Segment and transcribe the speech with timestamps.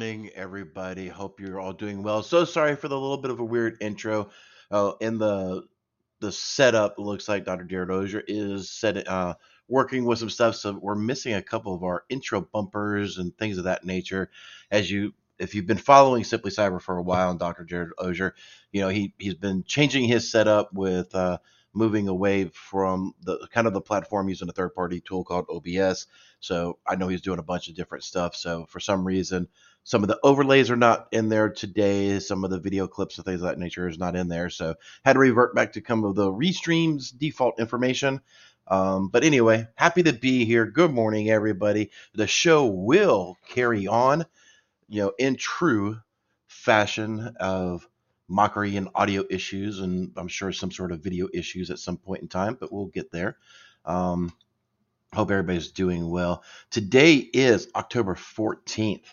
[0.00, 1.08] morning, everybody.
[1.08, 2.22] Hope you're all doing well.
[2.22, 4.30] So sorry for the little bit of a weird intro.
[4.70, 5.64] Uh, in the
[6.20, 7.64] the setup, looks like Dr.
[7.64, 9.34] Gerald Auger is set, uh,
[9.68, 13.58] working with some stuff, so we're missing a couple of our intro bumpers and things
[13.58, 14.30] of that nature.
[14.70, 17.64] As you, if you've been following Simply Cyber for a while, and Dr.
[17.64, 18.34] Gerald Auger,
[18.72, 21.14] you know he he's been changing his setup with.
[21.14, 21.36] Uh,
[21.72, 26.08] moving away from the kind of the platform using a third party tool called OBS.
[26.40, 28.34] So I know he's doing a bunch of different stuff.
[28.34, 29.46] So for some reason,
[29.84, 32.18] some of the overlays are not in there today.
[32.18, 34.50] Some of the video clips and things of that nature is not in there.
[34.50, 38.20] So had to revert back to some of the restreams default information.
[38.68, 40.66] Um, but anyway, happy to be here.
[40.66, 41.90] Good morning, everybody.
[42.14, 44.26] The show will carry on,
[44.88, 45.98] you know, in true
[46.46, 47.88] fashion of
[48.28, 52.22] mockery and audio issues, and I'm sure some sort of video issues at some point
[52.22, 53.36] in time, but we'll get there.
[53.84, 54.32] Um,
[55.12, 56.44] hope everybody's doing well.
[56.70, 59.06] Today is October 14th,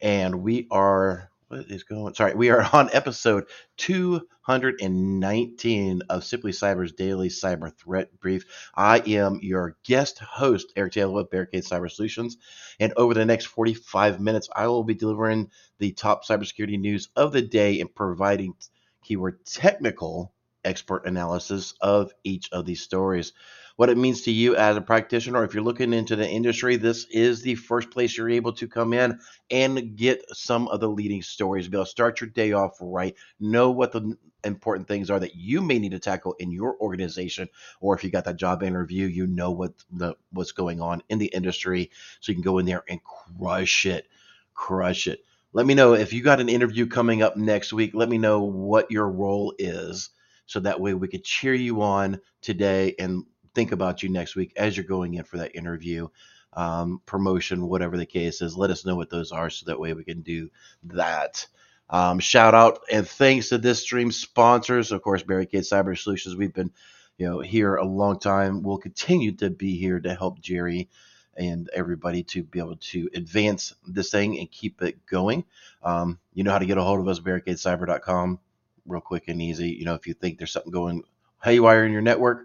[0.00, 3.44] and we are what is going sorry we are on episode
[3.78, 8.44] 219 of simply cyber's daily cyber threat brief.
[8.74, 12.36] I am your guest host eric taylor with barricade cyber solutions
[12.78, 17.32] and over the next 45 minutes i will be delivering the top cybersecurity news of
[17.32, 18.54] the day and providing
[19.02, 20.32] keyword technical
[20.64, 23.32] expert analysis of each of these stories
[23.78, 25.44] what it means to you as a practitioner.
[25.44, 28.92] If you're looking into the industry, this is the first place you're able to come
[28.92, 29.20] in
[29.52, 31.68] and get some of the leading stories.
[31.68, 35.36] Be able to start your day off right, know what the important things are that
[35.36, 37.48] you may need to tackle in your organization,
[37.80, 41.18] or if you got that job interview, you know what the what's going on in
[41.18, 44.08] the industry, so you can go in there and crush it,
[44.54, 45.24] crush it.
[45.52, 47.92] Let me know if you got an interview coming up next week.
[47.94, 50.10] Let me know what your role is
[50.46, 53.24] so that way we could cheer you on today and
[53.58, 56.06] think about you next week as you're going in for that interview,
[56.52, 58.56] um, promotion, whatever the case is.
[58.56, 60.48] Let us know what those are so that way we can do
[60.84, 61.44] that.
[61.90, 66.36] Um, shout out and thanks to this stream sponsors, of course, Barricade Cyber Solutions.
[66.36, 66.70] We've been,
[67.16, 68.62] you know, here a long time.
[68.62, 70.88] We'll continue to be here to help Jerry
[71.36, 75.44] and everybody to be able to advance this thing and keep it going.
[75.82, 78.38] Um, you know how to get a hold of us, barricadecyber.com,
[78.86, 79.70] real quick and easy.
[79.70, 81.02] You know, if you think there's something going
[81.42, 82.44] haywire in your network,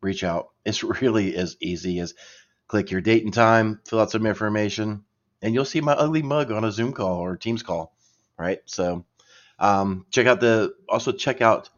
[0.00, 0.50] reach out.
[0.64, 2.14] It's really as easy as
[2.68, 5.04] click your date and time, fill out some information,
[5.42, 7.94] and you'll see my ugly mug on a Zoom call or Teams call,
[8.38, 8.60] right?
[8.66, 9.04] So
[9.58, 11.68] um, check out the also check out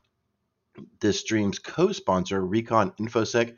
[1.00, 3.56] this stream's co-sponsor, Recon InfoSec.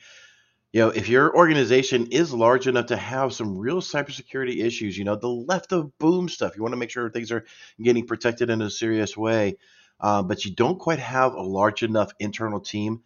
[0.72, 5.04] You know, if your organization is large enough to have some real cybersecurity issues, you
[5.04, 7.44] know, the left of boom stuff, you want to make sure things are
[7.81, 9.56] getting protected in a serious way,
[10.00, 13.02] uh, but you don't quite have a large enough internal team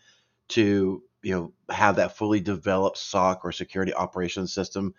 [0.49, 4.95] to you know have that fully developed SOC or security operations system.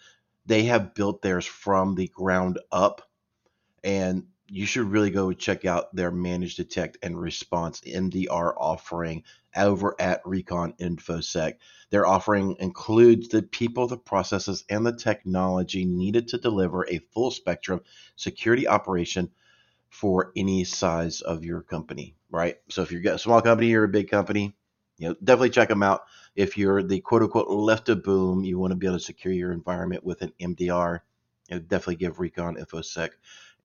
[0.46, 3.10] They have built theirs from the ground up,
[3.84, 9.24] and you should really go check out their manage, detect, and response MDR offering
[9.56, 11.56] over at Recon InfoSec.
[11.92, 17.32] Their offering includes the people, the processes, and the technology needed to deliver a full
[17.32, 17.82] spectrum
[18.16, 19.30] security operation
[19.90, 22.58] for any size of your company, right?
[22.70, 24.56] So if you're a small company or a big company,
[25.00, 26.04] you know, definitely check them out.
[26.36, 29.34] If you're the quote unquote left of boom, you want to be able to secure
[29.34, 31.00] your environment with an MDR,
[31.50, 33.10] you know, definitely give Recon InfoSec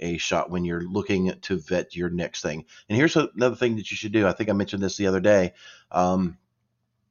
[0.00, 2.64] a shot when you're looking to vet your next thing.
[2.88, 4.26] And here's another thing that you should do.
[4.26, 5.52] I think I mentioned this the other day.
[5.90, 6.38] Um,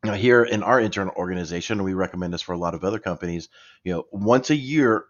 [0.03, 2.99] you know, here in our internal organization, we recommend this for a lot of other
[2.99, 3.49] companies.
[3.83, 5.05] You know, once a year,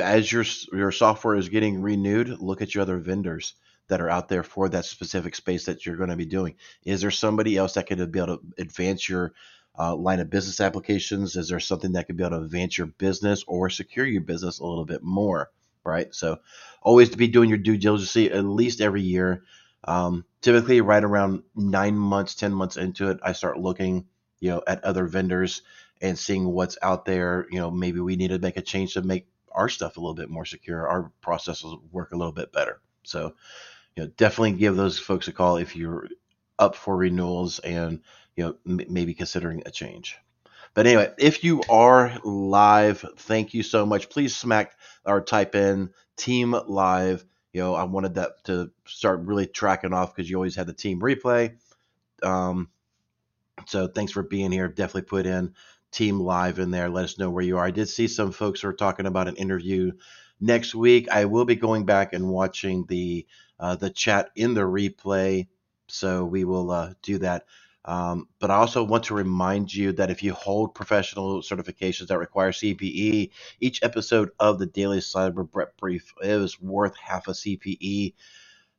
[0.00, 3.54] as your your software is getting renewed, look at your other vendors
[3.88, 6.56] that are out there for that specific space that you're going to be doing?
[6.84, 9.32] Is there somebody else that could be able to advance your
[9.78, 11.36] uh, line of business applications?
[11.36, 14.58] Is there something that could be able to advance your business or secure your business
[14.58, 15.50] a little bit more?
[15.84, 16.14] Right.
[16.14, 16.38] So,
[16.80, 19.42] always to be doing your due diligence at least every year.
[19.86, 24.06] Um, typically, right around nine months, ten months into it, I start looking,
[24.40, 25.60] you know, at other vendors
[26.00, 27.46] and seeing what's out there.
[27.50, 30.14] You know, maybe we need to make a change to make our stuff a little
[30.14, 32.80] bit more secure, our processes work a little bit better.
[33.04, 33.34] So,
[33.96, 36.08] you know, definitely give those folks a call if you're
[36.58, 38.00] up for renewals and
[38.36, 40.16] you know m- maybe considering a change.
[40.74, 44.10] But anyway, if you are live, thank you so much.
[44.10, 44.72] Please smack
[45.04, 47.24] or type in team live.
[47.52, 50.72] You know, I wanted that to start really tracking off because you always had the
[50.72, 51.56] team replay.
[52.24, 52.70] Um,
[53.66, 54.68] so thanks for being here.
[54.68, 55.54] Definitely put in
[55.92, 56.88] team live in there.
[56.88, 57.64] Let us know where you are.
[57.64, 59.92] I did see some folks who are talking about an interview
[60.40, 61.08] next week.
[61.10, 63.26] I will be going back and watching the
[63.60, 65.46] uh, the chat in the replay,
[65.88, 67.44] so we will uh, do that.
[67.84, 72.18] Um, but I also want to remind you that if you hold professional certifications that
[72.18, 73.30] require CPE,
[73.60, 78.14] each episode of the Daily Cyber Prep Brief is worth half a CPE.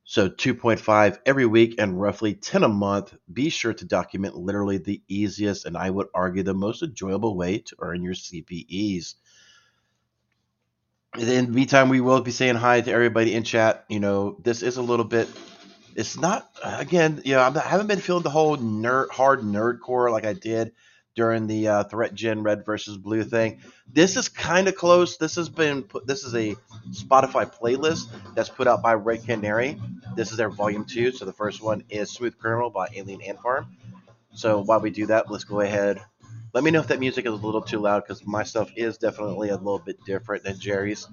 [0.03, 3.15] So 2.5 every week and roughly 10 a month.
[3.31, 7.59] Be sure to document literally the easiest and I would argue the most enjoyable way
[7.59, 9.15] to earn your CPEs.
[11.17, 13.85] In the meantime, we will be saying hi to everybody in chat.
[13.89, 15.29] You know, this is a little bit
[15.95, 20.11] it's not again, you know, I haven't been feeling the whole nerd hard nerd core
[20.11, 20.73] like I did
[21.15, 23.61] during the uh, threat gen red versus blue thing.
[23.91, 25.17] This is kind of close.
[25.17, 26.55] This has been put, this is a
[26.91, 29.79] Spotify playlist that's put out by Red Canary.
[30.15, 31.11] This is their volume two.
[31.13, 33.77] So the first one is Smooth Criminal by Alien Ant Farm.
[34.33, 36.01] So while we do that, let's go ahead.
[36.55, 38.97] Let me know if that music is a little too loud because my stuff is
[38.97, 41.05] definitely a little bit different than Jerry's.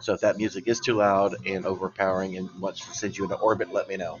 [0.00, 3.36] So if that music is too loud and overpowering and wants to send you into
[3.36, 4.18] orbit, let me know.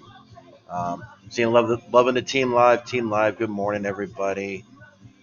[0.68, 3.38] Um, seeing love the, loving the team live, team live.
[3.38, 4.66] Good morning, everybody.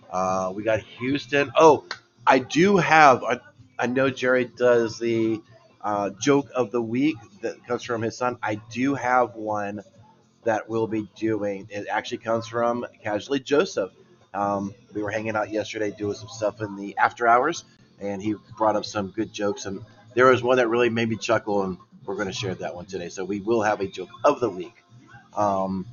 [0.09, 1.51] Uh, we got Houston.
[1.55, 1.85] Oh,
[2.25, 3.23] I do have.
[3.23, 3.39] I,
[3.77, 5.39] I know Jerry does the
[5.79, 8.39] uh, joke of the week that comes from his son.
[8.41, 9.83] I do have one
[10.43, 11.67] that we'll be doing.
[11.69, 13.91] It actually comes from Casually Joseph.
[14.35, 17.63] Um, we were hanging out yesterday doing some stuff in the after hours,
[17.99, 19.65] and he brought up some good jokes.
[19.65, 19.81] And
[20.13, 22.85] there was one that really made me chuckle, and we're going to share that one
[22.85, 23.09] today.
[23.09, 24.75] So we will have a joke of the week.
[25.35, 25.85] Um,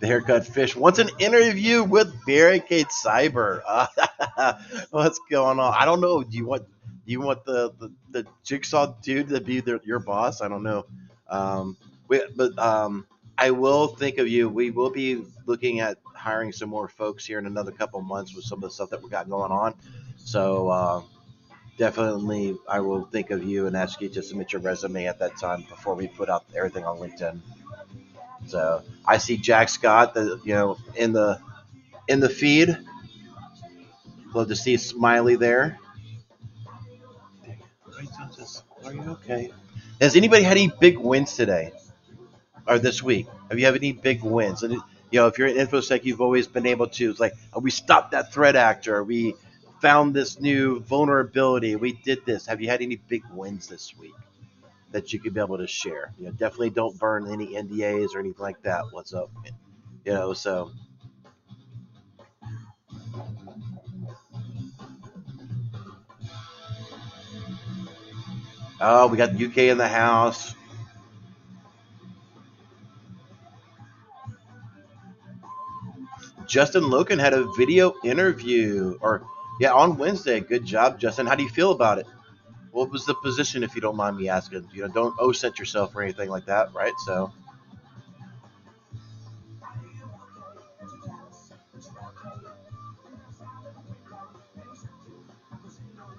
[0.00, 3.60] the haircut fish wants an interview with Barricade Cyber.
[3.66, 4.54] Uh,
[4.90, 5.74] what's going on?
[5.76, 6.22] I don't know.
[6.22, 6.62] Do you want
[7.06, 10.40] do you want the the, the jigsaw dude to be your boss?
[10.40, 10.86] I don't know.
[11.30, 11.76] Um,
[12.08, 13.06] we, but um,
[13.38, 14.48] I will think of you.
[14.48, 18.44] We will be looking at hiring some more folks here in another couple months with
[18.44, 19.74] some of the stuff that we got going on.
[20.18, 21.02] So uh,
[21.78, 25.38] definitely, I will think of you and ask you to submit your resume at that
[25.38, 27.40] time before we put out everything on LinkedIn.
[28.46, 31.40] So I see Jax Scott, the you know in the
[32.08, 32.76] in the feed.
[34.34, 35.78] Love to see Smiley there.
[38.84, 39.50] Are you okay?
[40.00, 41.72] Has anybody had any big wins today?
[42.66, 43.26] or this week?
[43.48, 44.62] Have you had any big wins?
[44.62, 47.10] And you know, if you're in infosec, you've always been able to.
[47.10, 49.02] It's like oh, we stopped that threat actor.
[49.02, 49.34] We
[49.80, 51.76] found this new vulnerability.
[51.76, 52.46] We did this.
[52.46, 54.14] Have you had any big wins this week
[54.92, 56.12] that you could be able to share?
[56.18, 58.84] You know, definitely don't burn any NDAs or anything like that.
[58.92, 59.30] What's up?
[60.04, 60.70] You know, so.
[68.80, 70.54] Oh, we got UK in the house.
[76.46, 79.22] Justin Loken had a video interview, or
[79.60, 80.40] yeah, on Wednesday.
[80.40, 81.26] Good job, Justin.
[81.26, 82.06] How do you feel about it?
[82.72, 84.68] What was the position, if you don't mind me asking?
[84.72, 86.94] You know, don't OSINT yourself or anything like that, right?
[87.04, 87.32] So.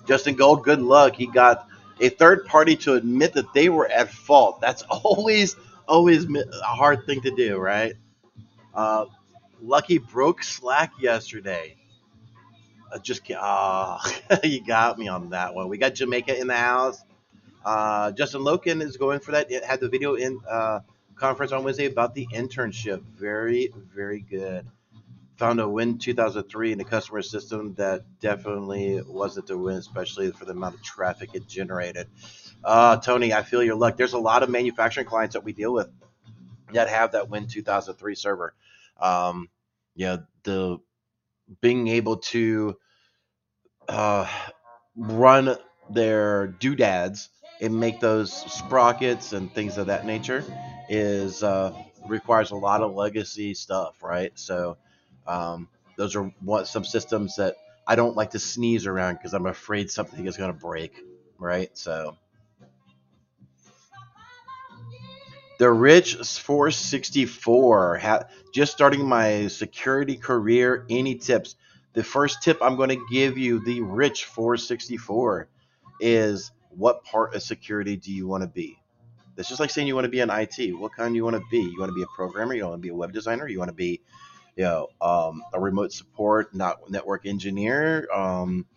[0.05, 1.15] Justin Gold, good luck.
[1.15, 1.67] He got
[2.01, 4.59] a third party to admit that they were at fault.
[4.59, 5.55] That's always,
[5.87, 7.93] always a hard thing to do, right?
[8.73, 9.05] Uh,
[9.61, 11.75] Lucky broke slack yesterday.
[12.91, 15.69] Uh, just ah, uh, you got me on that one.
[15.69, 17.01] We got Jamaica in the house.
[17.63, 19.51] Uh, Justin Loken is going for that.
[19.51, 20.79] It had the video in uh,
[21.15, 23.03] conference on Wednesday about the internship.
[23.17, 24.65] Very, very good.
[25.41, 30.45] Found a win 2003 in the customer system that definitely wasn't a win, especially for
[30.45, 32.07] the amount of traffic it generated.
[32.63, 33.97] Uh, Tony, I feel your luck.
[33.97, 35.89] There's a lot of manufacturing clients that we deal with
[36.73, 38.53] that have that Win 2003 server
[39.01, 39.49] um,
[39.95, 40.77] yeah, the
[41.59, 42.77] being able to
[43.89, 44.27] uh,
[44.95, 45.57] run
[45.89, 47.29] their doodads
[47.59, 50.43] and make those sprockets and things of that nature
[50.89, 51.73] is uh,
[52.07, 54.31] requires a lot of legacy stuff, right?
[54.35, 54.77] So
[55.27, 57.55] um, those are what some systems that
[57.87, 60.93] I don't like to sneeze around because I'm afraid something is going to break,
[61.37, 61.69] right?
[61.77, 62.17] So
[65.61, 67.97] The Rich 464.
[67.99, 70.87] Ha- just starting my security career.
[70.89, 71.55] Any tips?
[71.93, 75.49] The first tip I'm going to give you, the Rich 464,
[75.99, 78.75] is what part of security do you want to be?
[79.37, 80.75] It's just like saying you want to be an IT.
[80.75, 81.59] What kind do you want to be?
[81.61, 82.55] You want to be a programmer?
[82.55, 83.47] You want to be a web designer?
[83.47, 84.01] You want to be,
[84.61, 88.07] you know, um, a remote support, not network engineer?
[88.13, 88.67] Um,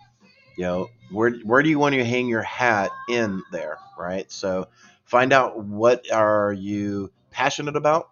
[0.57, 4.31] you know, where where do you want to hang your hat in there, right?
[4.33, 4.69] So
[5.07, 8.11] find out what are you passionate about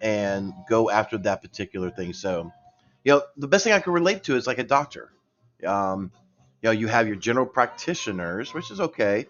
[0.00, 2.52] and go after that particular thing so
[3.04, 5.10] you know the best thing i can relate to is like a doctor
[5.66, 6.12] um,
[6.62, 9.26] you know you have your general practitioners which is okay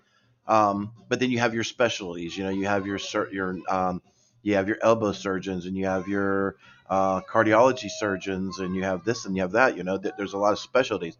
[0.47, 2.37] Um, but then you have your specialties.
[2.37, 2.99] You know, you have your
[3.33, 4.03] your um,
[4.43, 6.57] you have your elbow surgeons, and you have your
[6.89, 9.77] uh, cardiology surgeons, and you have this and you have that.
[9.77, 11.17] You know, there's a lot of specialties.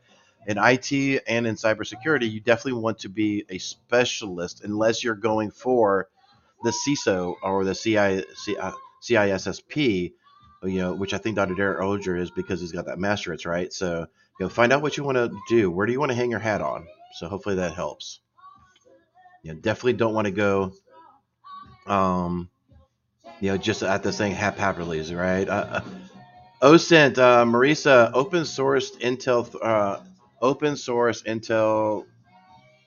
[0.47, 5.51] In IT and in cybersecurity, you definitely want to be a specialist unless you're going
[5.51, 6.09] for
[6.63, 8.25] the CISO or the CI,
[9.03, 10.13] CISSP,
[10.63, 11.55] you know, which I think Dr.
[11.55, 13.73] Gerald Auger is because he's got that masterate, right?
[13.73, 14.07] So,
[14.41, 15.71] you know, find out what you want to do.
[15.71, 16.87] Where do you want to hang your hat on?
[17.15, 18.21] So hopefully that helps.
[19.43, 20.73] You know, definitely don't want to go,
[21.87, 22.51] um,
[23.41, 25.49] you know, just at this thing haphazardly, right?
[25.49, 25.81] Uh, uh
[26.61, 30.01] OSINT, uh, Marisa, open sourced Intel, uh,
[30.43, 32.05] open source Intel.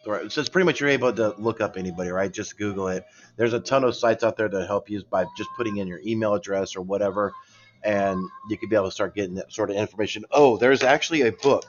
[0.03, 2.31] So it's pretty much you're able to look up anybody, right?
[2.31, 3.05] Just Google it.
[3.38, 6.01] There's a ton of sites out there that help you by just putting in your
[6.05, 7.31] email address or whatever,
[7.84, 10.25] and you could be able to start getting that sort of information.
[10.31, 11.65] Oh, there's actually a book.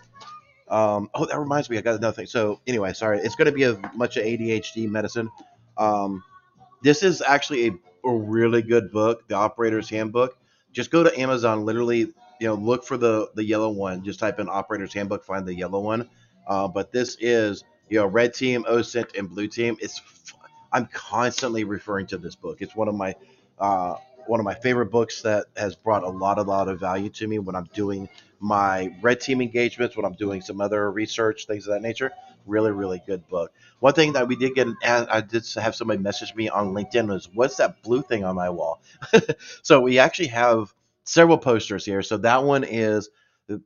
[0.69, 2.27] Um, oh, that reminds me, I got another thing.
[2.27, 5.31] So anyway, sorry, it's going to be a much of ADHD medicine.
[5.77, 6.25] Um,
[6.83, 7.73] this is actually a,
[8.05, 10.37] a really good book, the Operator's Handbook.
[10.73, 14.05] Just go to Amazon, literally, you know, look for the the yellow one.
[14.05, 16.09] Just type in Operator's Handbook, find the yellow one.
[16.47, 19.77] Uh, but this is you know, red team, OSINT, and blue team.
[19.79, 20.01] It's
[20.73, 22.63] I'm constantly referring to this book.
[22.63, 23.15] It's one of my
[23.59, 27.11] uh, one of my favorite books that has brought a lot, a lot of value
[27.11, 28.09] to me when I'm doing
[28.43, 32.11] my red team engagements, when I'm doing some other research, things of that nature.
[32.45, 33.53] Really, really good book.
[33.81, 37.29] One thing that we did get, I did have somebody message me on LinkedIn was,
[37.33, 38.83] "What's that blue thing on my wall?"
[39.63, 42.03] so we actually have several posters here.
[42.03, 43.11] So that one is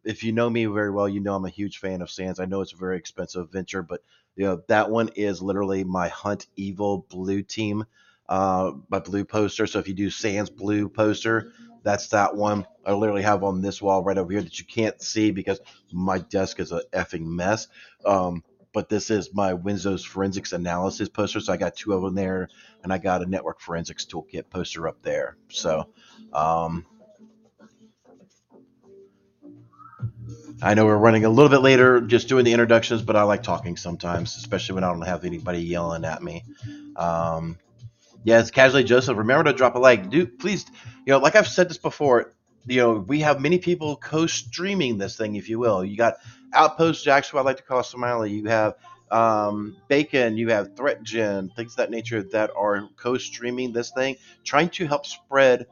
[0.05, 2.41] if you know me very well, you know I'm a huge fan of SANS.
[2.41, 4.03] I know it's a very expensive venture, but
[4.37, 7.85] you know that one is literally my Hunt Evil Blue Team,
[8.29, 9.67] uh, my blue poster.
[9.67, 11.53] So if you do SANS Blue poster,
[11.83, 12.67] that's that one.
[12.85, 15.61] I literally have on this wall right over here that you can't see because
[15.93, 17.69] my desk is a effing mess.
[18.05, 18.43] Um,
[18.73, 21.41] but this is my Windows Forensics Analysis poster.
[21.41, 22.49] So I got two of them there,
[22.83, 25.37] and I got a Network Forensics Toolkit poster up there.
[25.49, 25.89] So.
[26.33, 26.85] Um,
[30.63, 33.43] I know we're running a little bit later, just doing the introductions, but I like
[33.43, 36.45] talking sometimes, especially when I don't have anybody yelling at me.
[36.97, 37.59] Um,
[38.25, 39.17] yes, casually Joseph.
[39.17, 40.39] Remember to drop a like, dude.
[40.39, 40.67] Please,
[41.07, 42.33] you know, like I've said this before.
[42.69, 45.85] You know, we have many people co-streaming this thing, if you will.
[45.85, 46.15] You got
[46.53, 48.33] Outpost Jacks, who I like to call Smiley.
[48.33, 48.75] You have
[49.13, 50.37] um, Bacon.
[50.37, 55.07] You have ThreatGen, things of that nature that are co-streaming this thing, trying to help
[55.07, 55.67] spread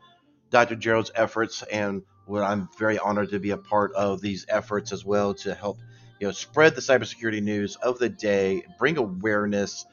[0.51, 0.77] Dr.
[0.77, 5.05] Gerald's efforts and where I'm very honored to be a part of these efforts as
[5.05, 5.79] well to help
[6.21, 9.85] you know spread the cybersecurity news of the day, bring awareness.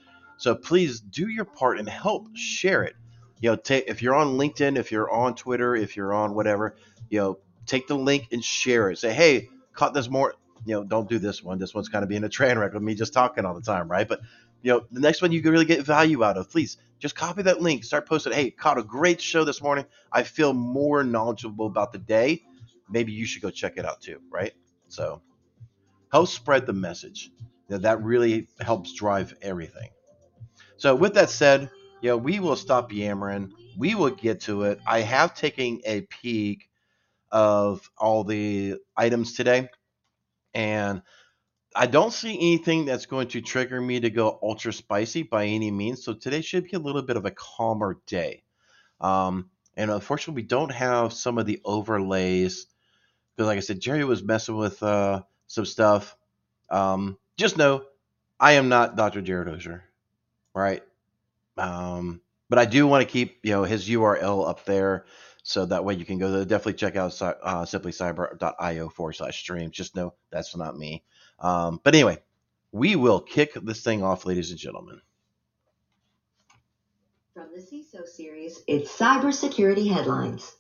[0.42, 2.96] So please do your part and help share it.
[3.42, 6.78] You know, take if you're on LinkedIn, if you're on Twitter, if you're on whatever,
[7.12, 8.98] you know, take the link and share it.
[8.98, 10.34] Say, hey, caught this more.
[10.66, 11.60] You know, don't do this one.
[11.60, 13.88] This one's kind of being a train wreck with me just talking all the time,
[13.88, 14.08] right?
[14.08, 14.22] But
[14.64, 16.50] you know, the next one you can really get value out of.
[16.50, 18.34] Please just copy that link, start posting.
[18.34, 19.86] Hey, caught a great show this morning.
[20.12, 22.42] I feel more knowledgeable about the day.
[22.90, 24.54] Maybe you should go check it out too, right?
[24.88, 25.22] So
[26.12, 27.30] help spread the message.
[27.70, 29.92] Know, that really helps drive everything.
[30.82, 31.70] So with that said,
[32.02, 33.54] know, we will stop yammering.
[33.78, 34.80] We will get to it.
[34.88, 36.72] I have taken a peek
[37.32, 39.70] of all the items today,
[40.56, 41.04] and
[41.76, 45.70] I don't see anything that's going to trigger me to go ultra spicy by any
[45.70, 46.04] means.
[46.04, 48.42] So today should be a little bit of a calmer day.
[49.00, 52.66] Um, and unfortunately, we don't have some of the overlays
[53.36, 56.18] because, like I said, Jerry was messing with uh, some stuff.
[56.72, 57.84] Um, just know
[58.40, 59.22] I am not Dr.
[59.22, 59.84] Gerald Auger,
[60.54, 60.84] right?
[61.58, 65.06] Um, but I do want to keep you know his URL up there
[65.44, 69.72] so that way you can go to definitely check out uh, simplycyber.io forward slash streams.
[69.72, 71.04] Just know that's not me.
[71.40, 72.20] Um, but anyway,
[72.72, 75.02] we will kick this thing off, ladies and gentlemen.
[77.34, 80.56] From the CISO series, it's Cybersecurity Headlines.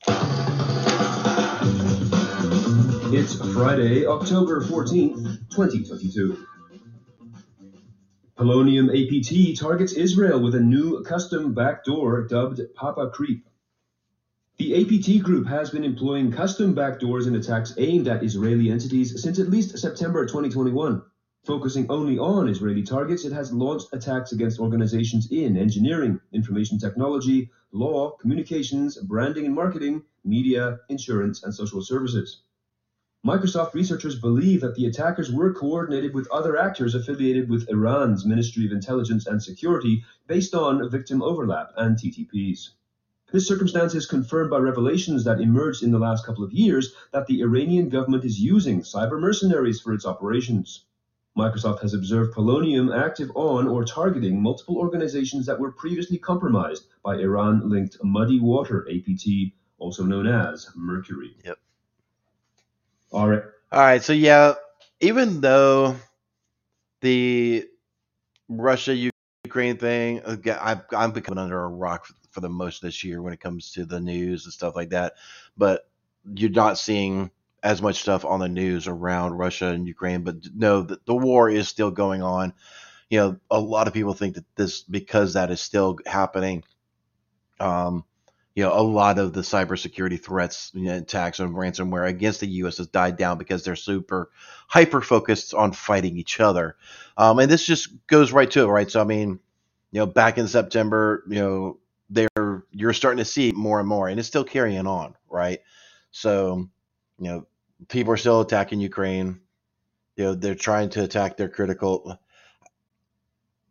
[3.13, 6.47] It's Friday, October 14th, 2022.
[8.41, 13.43] Polonium APT targets Israel with a new custom backdoor dubbed PapaCreep.
[14.57, 19.37] The APT group has been employing custom backdoors in attacks aimed at Israeli entities since
[19.37, 21.03] at least September 2021.
[21.45, 27.51] Focusing only on Israeli targets, it has launched attacks against organizations in engineering, information technology,
[27.71, 32.41] law, communications, branding and marketing, media, insurance, and social services.
[33.23, 38.65] Microsoft researchers believe that the attackers were coordinated with other actors affiliated with Iran's Ministry
[38.65, 42.69] of Intelligence and Security based on victim overlap and TTPs.
[43.31, 47.27] This circumstance is confirmed by revelations that emerged in the last couple of years that
[47.27, 50.85] the Iranian government is using cyber mercenaries for its operations.
[51.37, 57.17] Microsoft has observed polonium active on or targeting multiple organizations that were previously compromised by
[57.17, 61.35] Iran linked MuddyWater APT, also known as Mercury.
[61.45, 61.59] Yep.
[63.11, 63.43] All right.
[63.71, 64.03] All right.
[64.03, 64.53] So yeah,
[64.99, 65.95] even though
[67.01, 67.65] the
[68.47, 68.95] Russia
[69.45, 73.33] Ukraine thing, I've, I'm becoming under a rock for, the most of this year when
[73.33, 75.13] it comes to the news and stuff like that.
[75.57, 75.89] But
[76.33, 77.31] you're not seeing
[77.63, 80.23] as much stuff on the news around Russia and Ukraine.
[80.23, 82.53] But no, the, the war is still going on.
[83.09, 86.63] You know, a lot of people think that this because that is still happening.
[87.59, 88.05] Um,
[88.55, 92.47] you know, a lot of the cybersecurity threats, you know, attacks and ransomware against the
[92.47, 92.77] U.S.
[92.77, 94.29] has died down because they're super
[94.67, 96.75] hyper focused on fighting each other.
[97.17, 98.91] Um, and this just goes right to it, right?
[98.91, 99.39] So, I mean,
[99.91, 101.77] you know, back in September, you know,
[102.09, 105.59] they're you're starting to see more and more, and it's still carrying on, right?
[106.11, 106.67] So,
[107.19, 107.47] you know,
[107.87, 109.39] people are still attacking Ukraine.
[110.17, 112.19] You know, they're trying to attack their critical.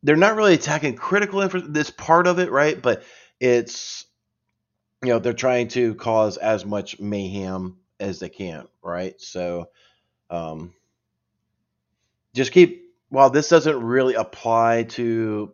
[0.03, 1.61] They're not really attacking critical infra.
[1.61, 2.81] This part of it, right?
[2.81, 3.03] But
[3.41, 4.07] it's
[5.03, 9.21] you know they're trying to cause as much mayhem as they can, right?
[9.21, 9.71] So,
[10.31, 10.75] um,
[12.35, 12.81] just keep.
[13.09, 15.53] While this doesn't really apply to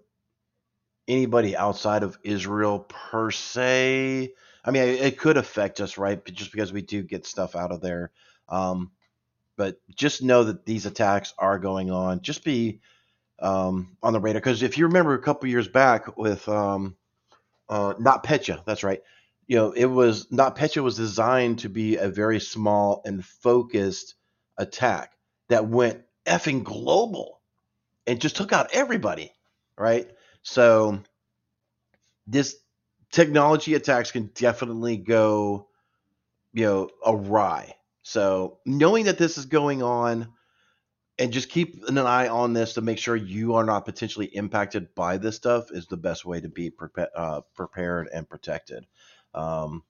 [1.08, 4.34] anybody outside of Israel per se,
[4.64, 6.22] I mean, it, could affect us, right?
[6.26, 8.10] Just because we do get stuff out of there.
[8.48, 8.90] Um,
[9.56, 12.20] but just know that these attacks are going on.
[12.20, 12.80] Just be
[13.38, 16.96] um, on the radar because if you remember a couple years back with um,
[17.68, 19.02] uh, NotPetya, that's right.
[19.46, 24.14] You know, it was NotPetya was designed to be a very small and focused
[24.58, 25.12] attack
[25.48, 27.40] that went effing global
[28.06, 29.32] and just took out everybody,
[29.78, 30.10] right?
[30.42, 31.00] So
[32.26, 32.56] this
[33.12, 35.68] technology attacks can definitely go,
[36.52, 37.74] you know, awry.
[38.02, 40.32] So knowing that this is going on
[41.18, 44.94] and just keep an eye on this to make sure you are not potentially impacted
[44.94, 46.70] by this stuff is the best way to be
[47.16, 48.86] uh, prepared and protected.
[49.36, 49.82] Um,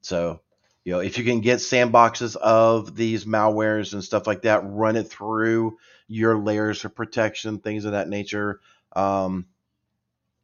[0.00, 0.40] so,
[0.84, 4.96] you know, if you can get sandboxes of these malwares and stuff like that, run
[4.96, 5.78] it through
[6.08, 8.60] your layers of protection, things of that nature,
[8.94, 9.46] um,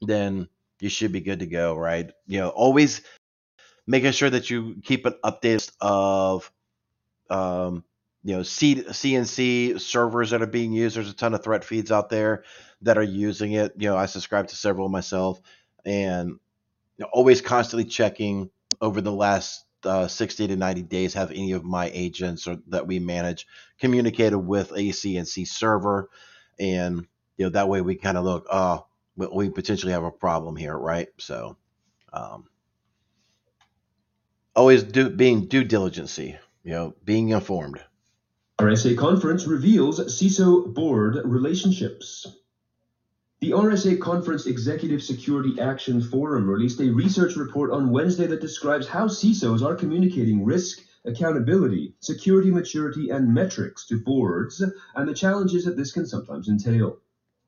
[0.00, 0.48] then
[0.80, 2.10] you should be good to go, right?
[2.26, 3.02] You know, always
[3.86, 6.50] making sure that you keep an update of
[7.30, 7.84] um,
[8.24, 10.96] you know, C, CNC servers that are being used.
[10.96, 12.44] There's a ton of threat feeds out there
[12.82, 13.72] that are using it.
[13.76, 15.40] You know, I subscribe to several myself,
[15.84, 16.38] and
[17.02, 21.64] know, always constantly checking over the last uh, 60 to 90 days have any of
[21.64, 23.46] my agents or that we manage
[23.78, 26.08] communicated with a CNC server,
[26.58, 28.86] and you know that way we kind of look, oh,
[29.16, 31.08] we potentially have a problem here, right?
[31.18, 31.56] So,
[32.12, 32.44] um,
[34.54, 37.80] always do being due diligency, you know, being informed.
[38.58, 42.26] RSA Conference reveals CISO board relationships.
[43.42, 48.86] The RSA Conference Executive Security Action Forum released a research report on Wednesday that describes
[48.86, 54.62] how CISOs are communicating risk, accountability, security maturity, and metrics to boards
[54.94, 57.00] and the challenges that this can sometimes entail.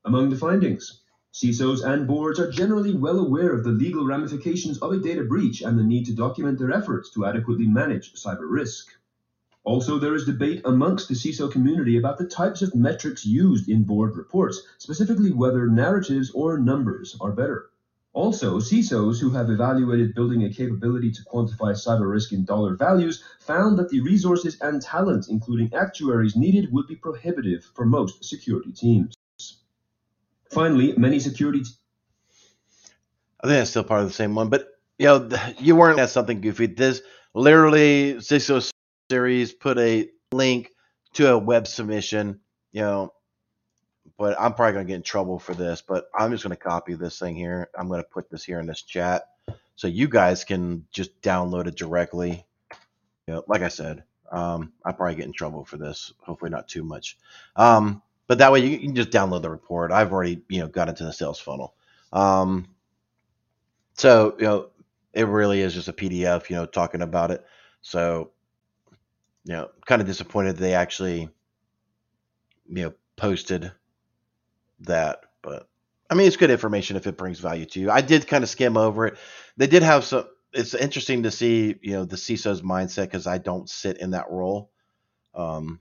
[0.05, 1.03] Among the findings,
[1.33, 5.63] CISOs and boards are generally well aware of the legal ramifications of a data breach
[5.63, 8.89] and the need to document their efforts to adequately manage cyber risk.
[9.65, 13.83] Also, there is debate amongst the CISO community about the types of metrics used in
[13.83, 17.71] board reports, specifically whether narratives or numbers are better.
[18.13, 23.25] Also, CISOs who have evaluated building a capability to quantify cyber risk in dollar values
[23.41, 28.71] found that the resources and talent, including actuaries, needed would be prohibitive for most security
[28.71, 29.15] teams.
[30.51, 31.65] Finally, many security.
[31.65, 31.71] T-
[33.41, 36.11] I think that's still part of the same one, but you know, you weren't at
[36.11, 36.67] something goofy.
[36.67, 37.01] This
[37.35, 38.71] literally CISO
[39.11, 40.71] series put a link
[41.15, 42.41] to a web submission,
[42.73, 43.13] you know,
[44.19, 46.63] but I'm probably going to get in trouble for this, but I'm just going to
[46.63, 47.69] copy this thing here.
[47.77, 49.25] I'm going to put this here in this chat
[49.77, 52.45] so you guys can just download it directly.
[53.27, 56.13] You know, like I said, um, I probably get in trouble for this.
[56.21, 57.19] Hopefully not too much.
[57.57, 59.93] Um, but that way you, can just download the report.
[59.93, 61.75] I've already, you know, got into the sales funnel.
[62.13, 62.69] Um,
[63.95, 64.71] so, you know,
[65.13, 67.45] it really is just a PDF, you know, talking about it.
[67.83, 68.31] So
[69.45, 71.29] you know, kind of disappointed they actually,
[72.69, 73.73] you know, posted
[74.81, 75.21] that.
[75.43, 75.69] But
[76.11, 77.91] I mean, it's good information if it brings value to you.
[77.91, 79.19] I did kind of skim over it.
[79.57, 80.27] They did have some.
[80.53, 84.31] It's interesting to see, you know, the CISO's mindset because I don't sit in that
[84.31, 84.71] role.
[85.35, 85.81] Um,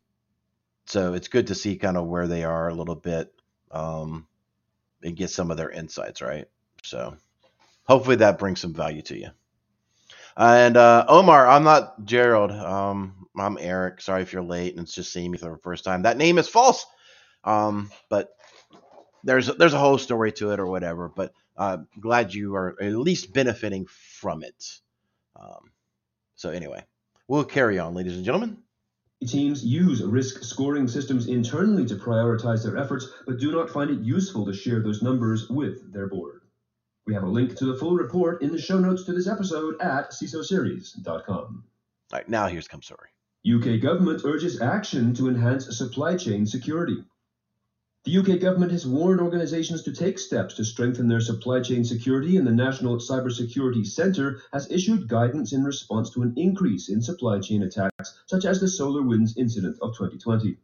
[0.87, 3.31] so it's good to see kind of where they are a little bit
[3.71, 4.27] um,
[5.03, 6.45] and get some of their insights, right?
[6.83, 7.15] So
[7.85, 9.29] hopefully that brings some value to you.
[10.35, 12.51] And uh, Omar, I'm not Gerald.
[12.51, 14.01] Um, I'm Eric.
[14.01, 16.03] Sorry if you're late and it's just seeing me for the first time.
[16.03, 16.85] That name is false.
[17.43, 18.29] Um, but
[19.23, 21.09] there's there's a whole story to it or whatever.
[21.09, 24.79] But uh, glad you are at least benefiting from it.
[25.35, 25.71] Um,
[26.35, 26.83] so anyway,
[27.27, 28.57] we'll carry on, ladies and gentlemen.
[29.27, 33.99] Teams use risk scoring systems internally to prioritize their efforts, but do not find it
[33.99, 36.41] useful to share those numbers with their board.
[37.05, 39.81] We have a link to the full report in the show notes to this episode
[39.81, 41.25] at CISOseries.com.
[41.27, 41.63] All
[42.13, 43.09] right, now here's come story.
[43.45, 47.03] UK government urges action to enhance supply chain security.
[48.05, 52.37] The UK government has warned organizations to take steps to strengthen their supply chain security,
[52.37, 57.39] and the National Cybersecurity Centre has issued guidance in response to an increase in supply
[57.39, 60.57] chain attacks, such as the SolarWinds incident of 2020.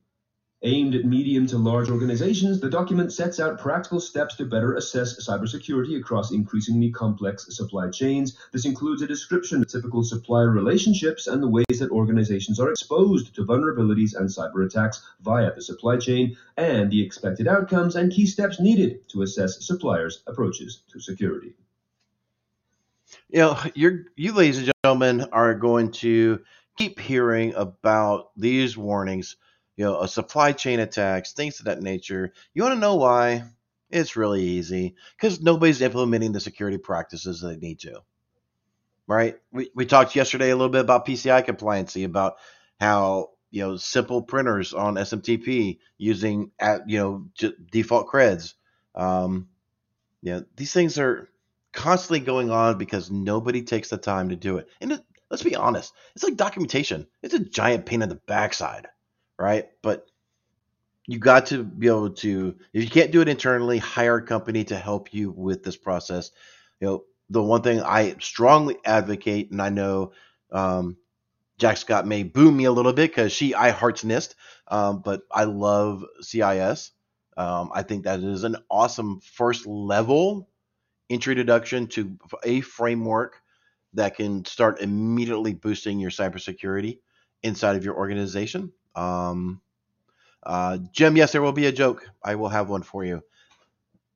[0.61, 5.25] Aimed at medium to large organizations, the document sets out practical steps to better assess
[5.25, 8.37] cybersecurity across increasingly complex supply chains.
[8.51, 13.33] This includes a description of typical supplier relationships and the ways that organizations are exposed
[13.35, 18.25] to vulnerabilities and cyber attacks via the supply chain, and the expected outcomes and key
[18.25, 21.53] steps needed to assess suppliers' approaches to security.
[23.29, 26.41] You know, you're, you, ladies and gentlemen, are going to
[26.77, 29.37] keep hearing about these warnings
[29.79, 32.33] you know, a supply chain attacks, things of that nature.
[32.53, 33.45] You want to know why?
[33.89, 38.01] It's really easy because nobody's implementing the security practices they need to.
[39.07, 39.37] Right?
[39.53, 42.35] We, we talked yesterday a little bit about PCI compliancy, about
[42.77, 48.55] how you know simple printers on SMTP using at you know j- default creds.
[48.95, 49.47] Um,
[50.21, 51.29] you know, these things are
[51.71, 54.67] constantly going on because nobody takes the time to do it.
[54.81, 57.07] And it, let's be honest, it's like documentation.
[57.23, 58.89] It's a giant pain in the backside
[59.39, 59.69] right?
[59.81, 60.07] But
[61.07, 64.63] you got to be able to, if you can't do it internally, hire a company
[64.65, 66.31] to help you with this process.
[66.79, 70.11] You know, the one thing I strongly advocate, and I know
[70.51, 70.97] um,
[71.59, 74.35] Jax Scott may boo me a little bit because she I hearts NIST,
[74.67, 76.91] um, but I love CIS.
[77.37, 80.49] Um, I think that is an awesome first level
[81.09, 83.41] introduction to a framework
[83.93, 86.99] that can start immediately boosting your cybersecurity
[87.43, 88.71] inside of your organization.
[88.99, 89.61] Um,
[90.43, 92.05] uh, Jim, yes, there will be a joke.
[92.23, 93.21] I will have one for you.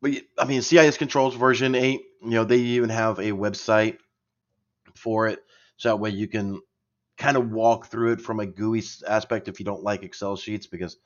[0.02, 2.02] But I mean, CIS controls version eight.
[2.22, 3.98] You know, they even have a website
[4.96, 5.40] for it,
[5.78, 6.62] so that way you can
[7.18, 10.68] kind of walk through it from a GUI aspect if you don't like Excel sheets,
[10.68, 10.98] because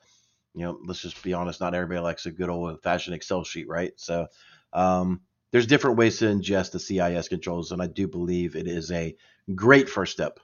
[0.54, 3.68] you know, let's just be honest, not everybody likes a good old fashioned Excel sheet,
[3.68, 3.92] right?
[3.96, 4.26] So,
[4.72, 8.90] um, there's different ways to ingest the CIS controls, and I do believe it is
[8.90, 9.14] a
[9.54, 10.40] great first step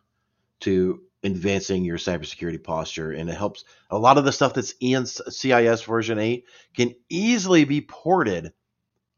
[0.60, 3.12] to advancing your cybersecurity posture.
[3.12, 6.44] And it helps a lot of the stuff that's in CIS version 8
[6.76, 8.52] can easily be ported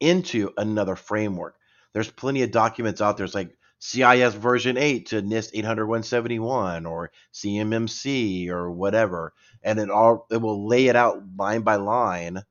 [0.01, 1.57] into another framework.
[1.93, 3.25] There's plenty of documents out there.
[3.25, 9.33] It's like CIS version 8 to NIST 800-171 or CMMC or whatever.
[9.63, 12.43] And it all it will lay it out line by line.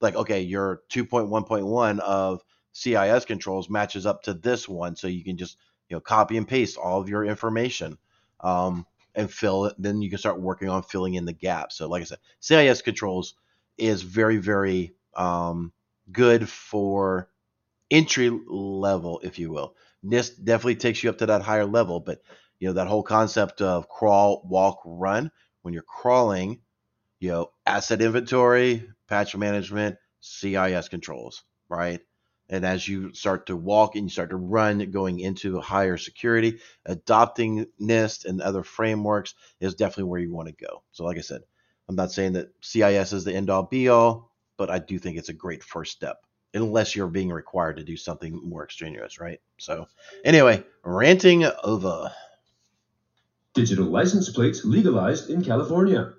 [0.00, 4.96] Like, okay, your 2.1.1 of CIS controls matches up to this one.
[4.96, 5.56] So you can just,
[5.88, 7.98] you know, copy and paste all of your information.
[8.40, 9.74] Um, and fill it.
[9.78, 11.76] Then you can start working on filling in the gaps.
[11.76, 13.34] So, like I said, CIS controls
[13.78, 15.72] is very, very um,
[16.10, 17.28] good for
[17.90, 19.76] entry level, if you will.
[20.04, 22.20] NIST definitely takes you up to that higher level, but
[22.58, 25.30] you know that whole concept of crawl, walk, run.
[25.62, 26.60] When you're crawling,
[27.20, 32.00] you know asset inventory, patch management, CIS controls, right?
[32.50, 36.58] And as you start to walk and you start to run going into higher security,
[36.84, 40.82] adopting NIST and other frameworks is definitely where you want to go.
[40.92, 41.40] So, like I said,
[41.88, 45.16] I'm not saying that CIS is the end all be all, but I do think
[45.16, 49.40] it's a great first step, unless you're being required to do something more extraneous, right?
[49.58, 49.86] So,
[50.24, 52.12] anyway, ranting over.
[53.54, 56.12] Digital license plates legalized in California.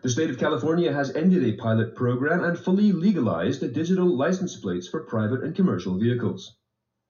[0.00, 4.86] The state of California has ended a pilot program and fully legalized digital license plates
[4.86, 6.54] for private and commercial vehicles.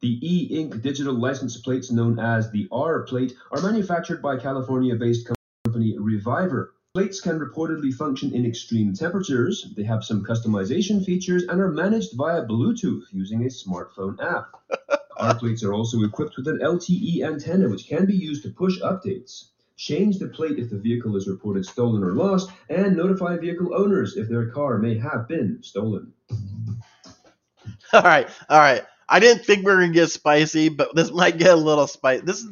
[0.00, 5.28] The e-ink digital license plates known as the R plate are manufactured by California-based
[5.66, 6.72] company Reviver.
[6.94, 12.14] Plates can reportedly function in extreme temperatures, they have some customization features, and are managed
[12.14, 14.62] via Bluetooth using a smartphone app.
[15.18, 18.80] R plates are also equipped with an LTE antenna which can be used to push
[18.80, 23.74] updates change the plate if the vehicle is reported stolen or lost, and notify vehicle
[23.74, 26.12] owners if their car may have been stolen.
[27.92, 28.82] All right, all right.
[29.08, 32.22] I didn't think we were gonna get spicy, but this might get a little spicy.
[32.26, 32.50] This is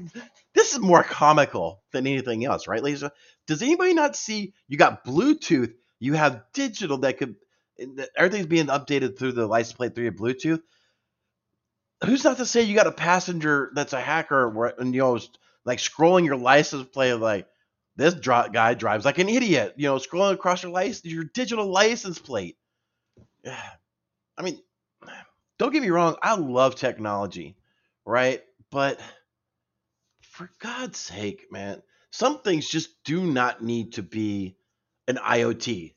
[0.54, 3.12] this is more comical than anything else, right, Lisa?
[3.46, 4.54] Does anybody not see?
[4.66, 7.36] You got Bluetooth, you have digital that could
[8.16, 10.62] everything's being updated through the license plate through Bluetooth.
[12.06, 15.18] Who's not to say you got a passenger that's a hacker and you know
[15.66, 17.46] like scrolling your license plate like
[17.96, 22.18] this guy drives like an idiot, you know, scrolling across your license, your digital license
[22.18, 22.56] plate.
[23.46, 24.60] I mean,
[25.58, 27.56] don't get me wrong, I love technology,
[28.04, 28.42] right?
[28.70, 29.00] But
[30.22, 34.56] for God's sake, man, some things just do not need to be
[35.08, 35.94] an IoT.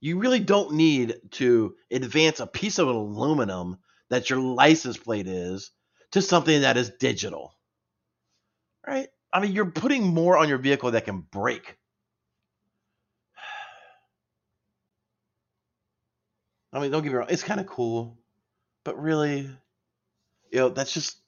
[0.00, 3.78] You really don't need to advance a piece of aluminum
[4.10, 5.70] that your license plate is
[6.12, 7.54] to something that is digital.
[8.86, 9.08] Right?
[9.32, 11.78] I mean, you're putting more on your vehicle that can break.
[16.72, 18.18] I mean, don't get me wrong, it's kind of cool,
[18.84, 19.50] but really,
[20.52, 21.18] you know, that's just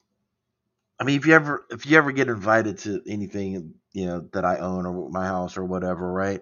[0.99, 4.45] I mean, if you ever if you ever get invited to anything, you know, that
[4.45, 6.41] I own or my house or whatever, right?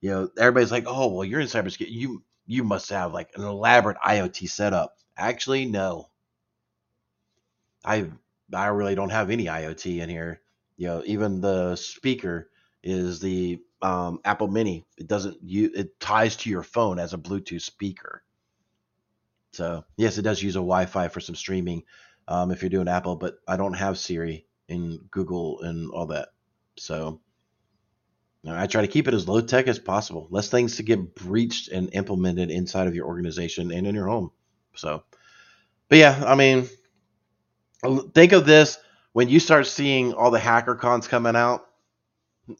[0.00, 1.90] You know, everybody's like, "Oh, well, you're in cybersecurity.
[1.92, 6.08] You you must have like an elaborate IoT setup." Actually, no.
[7.84, 8.10] I
[8.54, 10.40] I really don't have any IoT in here.
[10.80, 12.48] You know, even the speaker
[12.82, 14.86] is the um, Apple Mini.
[14.96, 18.22] It doesn't you it ties to your phone as a Bluetooth speaker.
[19.52, 21.82] So yes, it does use a Wi-Fi for some streaming
[22.28, 26.28] um, if you're doing Apple, but I don't have Siri and Google and all that.
[26.78, 27.20] So
[28.48, 31.68] I try to keep it as low tech as possible, less things to get breached
[31.68, 34.30] and implemented inside of your organization and in your home.
[34.76, 35.02] So,
[35.90, 36.70] but yeah, I mean,
[38.14, 38.78] think of this
[39.12, 41.66] when you start seeing all the hacker cons coming out.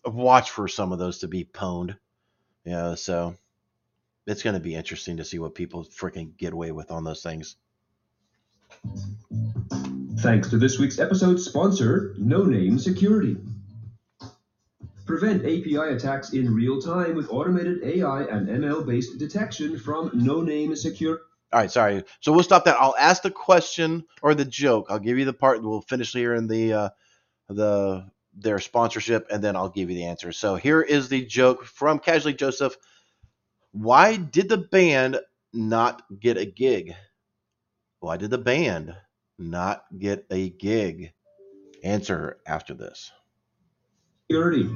[0.04, 1.96] Watch for some of those to be pwned.
[2.64, 3.34] Yeah, so
[4.26, 7.22] it's going to be interesting to see what people freaking get away with on those
[7.22, 7.56] things.
[10.18, 13.36] Thanks to this week's episode sponsor, Noname Security.
[15.06, 20.76] Prevent API attacks in real time with automated AI and ML based detection from Noname
[20.76, 21.24] Security.
[21.52, 22.04] All right, sorry.
[22.20, 22.76] So we'll stop that.
[22.78, 24.86] I'll ask the question or the joke.
[24.88, 25.62] I'll give you the part.
[25.62, 26.88] We'll finish here in the uh,
[27.48, 30.30] the their sponsorship, and then I'll give you the answer.
[30.30, 32.76] So here is the joke from Casually Joseph.
[33.72, 35.18] Why did the band
[35.52, 36.94] not get a gig?
[37.98, 38.94] Why did the band
[39.38, 41.12] not get a gig?
[41.82, 43.10] Answer after this.
[44.28, 44.70] Security.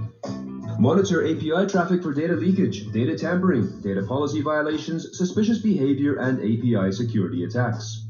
[0.78, 6.90] Monitor API traffic for data leakage, data tampering, data policy violations, suspicious behavior, and API
[6.92, 8.06] security attacks.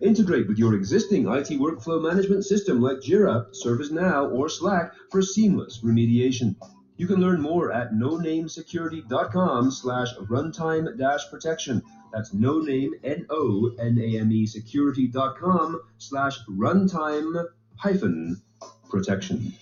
[0.00, 5.80] Integrate with your existing IT workflow management system like Jira, ServiceNow, or Slack for seamless
[5.82, 6.54] remediation.
[6.96, 11.82] You can learn more at nonamesecurity.com slash runtime dash protection.
[12.12, 17.46] That's no name, N-O-N-A-M-E security.com slash runtime
[17.76, 18.42] hyphen
[18.90, 19.54] protection.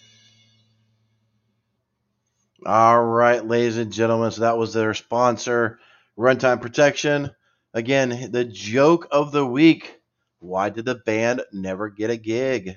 [2.66, 5.78] All right, ladies and gentlemen, so that was their sponsor,
[6.18, 7.30] Runtime Protection.
[7.72, 9.98] Again, the joke of the week.
[10.40, 12.76] Why did the band never get a gig?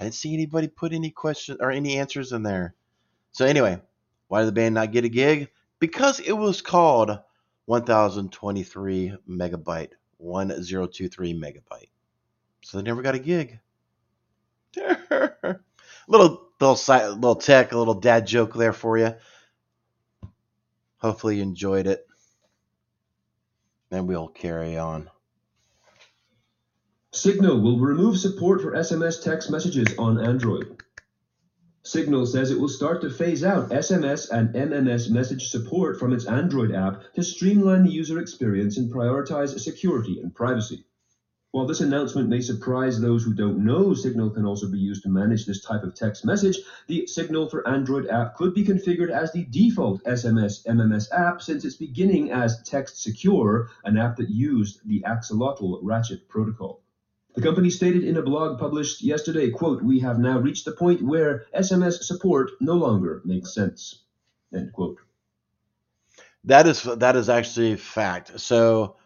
[0.00, 2.74] I didn't see anybody put any questions or any answers in there.
[3.32, 3.78] So anyway,
[4.28, 5.50] why did the band not get a gig?
[5.80, 7.18] Because it was called
[7.66, 11.90] 1023 megabyte, 1023 megabyte.
[12.62, 13.60] So they never got a gig.
[16.08, 19.14] little little side, little tech, a little dad joke there for you.
[20.98, 22.06] Hopefully you enjoyed it.
[23.90, 25.10] And we'll carry on.
[27.12, 30.82] Signal will remove support for SMS text messages on Android.
[31.82, 36.24] Signal says it will start to phase out SMS and MMS message support from its
[36.24, 40.86] Android app to streamline the user experience and prioritize security and privacy.
[41.54, 45.08] While this announcement may surprise those who don't know Signal can also be used to
[45.08, 49.30] manage this type of text message, the Signal for Android app could be configured as
[49.30, 55.00] the default SMS MMS app since it's beginning as TextSecure, an app that used the
[55.02, 56.82] axolotl ratchet protocol.
[57.36, 61.02] The company stated in a blog published yesterday, quote, we have now reached the point
[61.02, 64.00] where SMS support no longer makes sense,
[64.52, 64.98] end quote.
[66.42, 68.40] That is that is actually fact.
[68.40, 68.96] So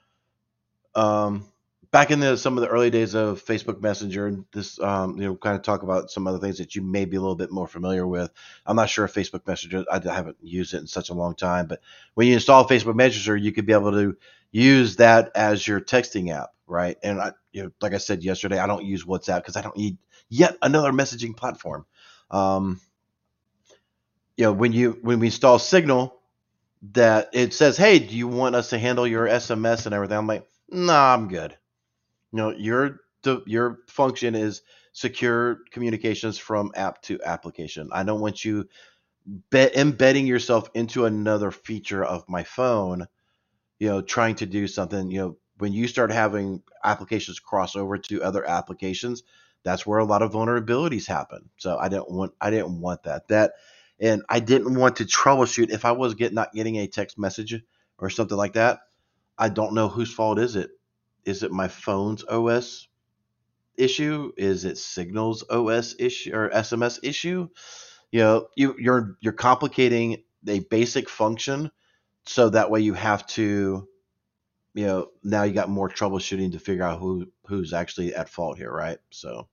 [0.95, 1.45] um
[1.91, 5.25] back in the some of the early days of Facebook Messenger, and this um, you
[5.25, 7.51] know kind of talk about some other things that you may be a little bit
[7.51, 8.31] more familiar with.
[8.67, 11.67] I'm not sure if Facebook Messenger I haven't used it in such a long time,
[11.67, 11.81] but
[12.15, 14.17] when you install Facebook Messenger, you could be able to
[14.51, 16.97] use that as your texting app, right?
[17.03, 19.77] And I, you know, like I said yesterday, I don't use WhatsApp because I don't
[19.77, 19.99] need
[20.29, 21.87] yet another messaging platform.
[22.31, 22.81] Um,
[24.37, 26.15] you know, when you when we install Signal,
[26.93, 30.27] that it says, "Hey, do you want us to handle your SMS and everything?" I'm
[30.27, 31.58] like, "Nah, I'm good."
[32.33, 33.01] You know, your
[33.47, 34.63] your function is
[34.93, 37.89] secure communications from app to application.
[37.93, 38.69] I don't want you
[39.51, 43.07] be- embedding yourself into another feature of my phone.
[43.79, 45.11] You know, trying to do something.
[45.11, 49.23] You know, when you start having applications cross over to other applications,
[49.65, 51.51] that's where a lot of vulnerabilities happen.
[51.59, 53.29] So I didn't want I didn't want that.
[53.29, 53.53] That
[54.01, 57.61] and I didn't want to troubleshoot if I was get not getting a text message
[57.99, 58.81] or something like that.
[59.39, 60.71] I don't know whose fault is it.
[61.25, 62.89] Is it my phone's OS
[63.77, 64.33] issue?
[64.37, 67.49] Is it Signal's OS issue or SMS issue?
[68.11, 71.71] You know, you you're you're complicating a basic function
[72.27, 73.89] so that way you have to
[74.75, 78.59] you know now you got more troubleshooting to figure out who who's actually at fault
[78.59, 78.99] here, right?
[79.11, 79.49] So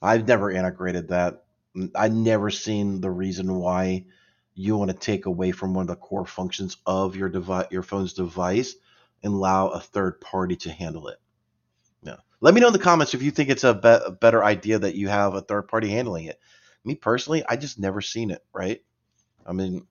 [0.00, 1.44] I've never integrated that.
[1.94, 4.04] I've never seen the reason why
[4.54, 7.82] you want to take away from one of the core functions of your device, your
[7.82, 8.76] phone's device,
[9.24, 11.18] and allow a third party to handle it.
[12.02, 12.16] Yeah.
[12.40, 14.78] Let me know in the comments if you think it's a, be- a better idea
[14.78, 16.38] that you have a third party handling it.
[16.84, 18.44] Me personally, I just never seen it.
[18.52, 18.84] Right?
[19.46, 19.86] I mean,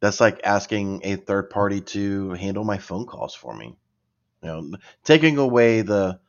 [0.00, 3.76] that's like asking a third party to handle my phone calls for me.
[4.42, 6.20] You know, taking away the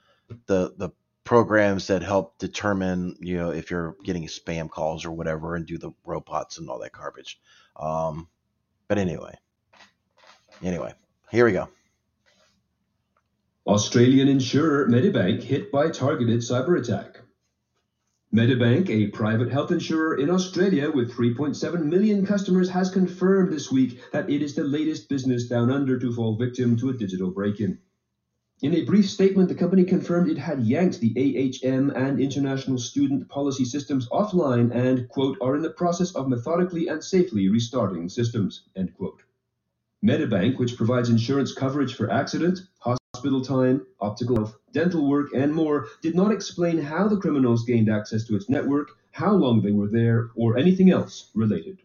[0.48, 0.90] the the
[1.24, 5.78] programs that help determine, you know, if you're getting spam calls or whatever, and do
[5.78, 7.40] the robots and all that garbage.
[7.76, 8.28] Um,
[8.88, 9.36] but anyway,
[10.62, 10.94] anyway,
[11.32, 11.70] here we go.
[13.66, 17.22] Australian insurer Medibank hit by targeted cyber attack.
[18.34, 24.02] Medibank, a private health insurer in Australia with 3.7 million customers, has confirmed this week
[24.12, 27.62] that it is the latest business down under to fall victim to a digital break
[27.62, 27.80] in.
[28.62, 33.30] In a brief statement, the company confirmed it had yanked the AHM and international student
[33.30, 38.68] policy systems offline and, quote, are in the process of methodically and safely restarting systems,
[38.76, 39.24] end quote.
[40.04, 45.88] Medibank, which provides insurance coverage for accident, hospital time, optical health, dental work, and more,
[46.02, 49.88] did not explain how the criminals gained access to its network, how long they were
[49.88, 51.80] there, or anything else related.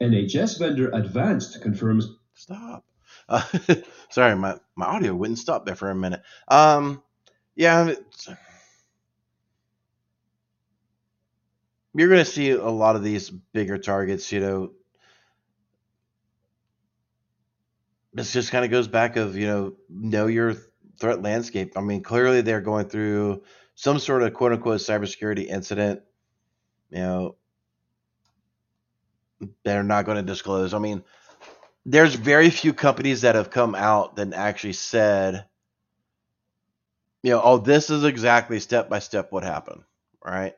[0.00, 2.16] NHS vendor Advanced confirms.
[2.34, 2.84] Stop.
[3.28, 3.42] Uh,
[4.10, 6.22] sorry, my, my audio wouldn't stop there for a minute.
[6.48, 7.02] Um,
[7.54, 7.94] yeah,
[11.94, 14.72] you're going to see a lot of these bigger targets, you know,
[18.14, 20.54] this just kind of goes back of you know know your
[20.98, 21.72] threat landscape.
[21.76, 23.42] I mean, clearly they're going through
[23.74, 26.02] some sort of quote unquote cybersecurity incident.
[26.90, 27.36] You know,
[29.64, 30.74] they're not going to disclose.
[30.74, 31.02] I mean,
[31.84, 35.46] there's very few companies that have come out that actually said,
[37.22, 39.82] you know, oh, this is exactly step by step what happened,
[40.24, 40.54] right?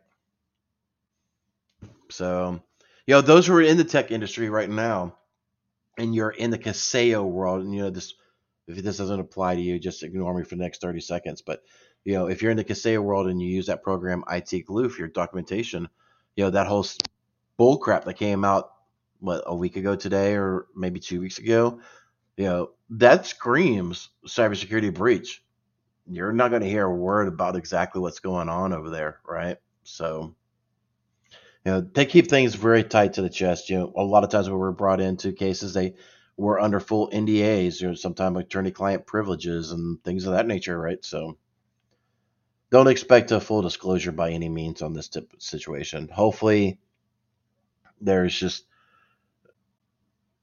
[2.10, 2.60] So,
[3.06, 5.16] you know, those who are in the tech industry right now
[5.98, 8.14] and you're in the Kaseya world, and you know this,
[8.66, 11.42] if this doesn't apply to you, just ignore me for the next 30 seconds.
[11.42, 11.62] But
[12.04, 14.88] you know, if you're in the Kaseya world and you use that program IT Glue
[14.88, 15.88] for your documentation,
[16.36, 16.86] you know that whole
[17.56, 18.72] bull crap that came out
[19.20, 21.80] what a week ago today, or maybe two weeks ago,
[22.36, 25.42] you know that screams cybersecurity breach.
[26.06, 29.56] You're not going to hear a word about exactly what's going on over there, right?
[29.84, 30.34] So
[31.64, 33.70] you know, they keep things very tight to the chest.
[33.70, 35.94] You know, a lot of times when we're brought into cases, they
[36.36, 41.02] were under full NDAs or sometimes attorney-client privileges and things of that nature, right?
[41.04, 41.38] So
[42.70, 46.08] don't expect a full disclosure by any means on this of situation.
[46.08, 46.78] Hopefully,
[48.00, 48.64] there's just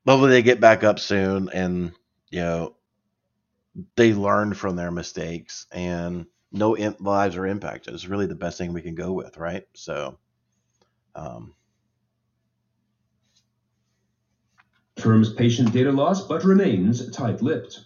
[0.06, 1.94] hopefully they get back up soon and
[2.30, 2.76] you know
[3.96, 7.94] they learn from their mistakes and no lives are impacted.
[7.94, 9.66] It's really the best thing we can go with, right?
[9.74, 10.18] So.
[11.16, 11.54] Um,
[15.36, 17.86] patient data loss, but remains tight lipped.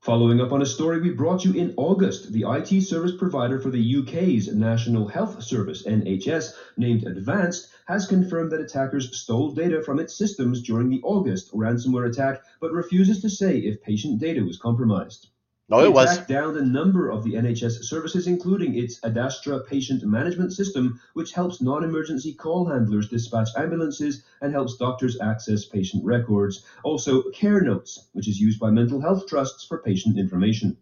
[0.00, 3.70] Following up on a story we brought you in August, the IT service provider for
[3.70, 9.98] the UK's National Health Service, NHS, named Advanced, has confirmed that attackers stole data from
[9.98, 14.58] its systems during the August ransomware attack, but refuses to say if patient data was
[14.58, 15.28] compromised.
[15.70, 16.18] No, it was.
[16.26, 21.62] down a number of the NHS services, including its Adastra patient management system, which helps
[21.62, 26.64] non-emergency call handlers dispatch ambulances and helps doctors access patient records.
[26.82, 30.76] Also, Care Notes, which is used by mental health trusts for patient information.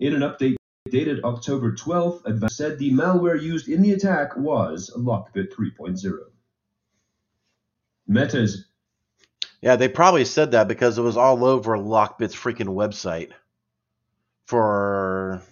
[0.00, 0.56] In an update
[0.90, 6.18] dated October 12th, Advanced said the malware used in the attack was Lockbit 3.0.
[8.08, 8.64] Metas.
[9.60, 13.32] Yeah, they probably said that because it was all over Lockbit's freaking website
[14.46, 15.42] for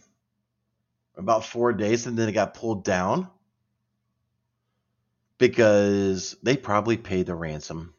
[1.16, 3.28] about four days and then it got pulled down
[5.38, 7.94] because they probably paid the ransom.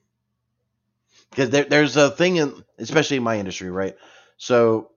[1.30, 3.96] Because there, there's a thing in, especially in my industry, right?
[4.38, 4.92] So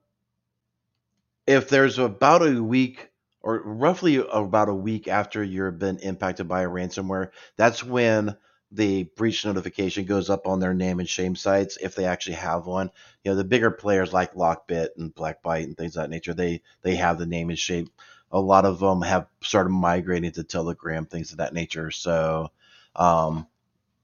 [1.47, 6.63] if there's about a week or roughly about a week after you've been impacted by
[6.63, 8.37] a ransomware, that's when
[8.75, 12.67] the breach notification goes up on their name and shame sites if they actually have
[12.67, 12.91] one.
[13.25, 16.63] You know, the bigger players like Lockbit and Blackbyte and things of that nature, they
[16.83, 17.89] they have the name and shame.
[18.33, 21.91] A lot of them have started migrating to Telegram, things of that nature.
[21.91, 22.51] So
[22.97, 23.47] Um,